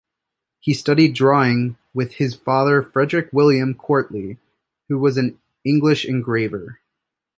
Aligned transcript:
He 0.59 0.73
studied 0.73 1.13
drawing 1.13 1.77
with 1.93 2.13
his 2.13 2.33
father 2.33 2.81
Frederick 2.81 3.29
William 3.31 3.75
Quartley, 3.75 4.39
who 4.89 4.97
was 4.97 5.15
an 5.15 5.39
English 5.63 6.05
engraver. 6.05 6.79